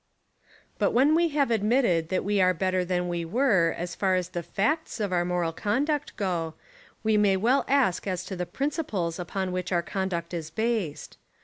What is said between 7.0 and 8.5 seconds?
we may well ask as to the